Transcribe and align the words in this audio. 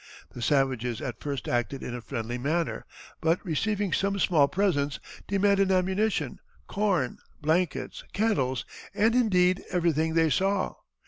The 0.31 0.41
savages 0.41 0.99
at 0.99 1.19
first 1.19 1.47
acted 1.47 1.83
in 1.83 1.93
a 1.93 2.01
friendly 2.01 2.39
manner, 2.39 2.87
but 3.21 3.37
receiving 3.45 3.93
some 3.93 4.17
small 4.17 4.47
presents, 4.47 4.99
demanded 5.27 5.71
ammunition, 5.71 6.39
corn, 6.65 7.19
blankets, 7.39 8.03
kettles, 8.11 8.65
and 8.95 9.13
indeed 9.13 9.63
everything 9.69 10.15
they 10.15 10.31
saw. 10.31 10.73